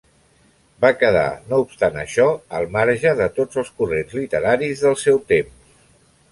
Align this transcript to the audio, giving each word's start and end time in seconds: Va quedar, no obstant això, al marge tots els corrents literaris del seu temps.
Va 0.85 0.89
quedar, 1.01 1.25
no 1.51 1.59
obstant 1.65 1.99
això, 2.05 2.25
al 2.61 2.67
marge 2.77 3.29
tots 3.37 3.63
els 3.65 3.71
corrents 3.83 4.19
literaris 4.23 4.85
del 4.89 5.01
seu 5.07 5.25
temps. 5.37 5.81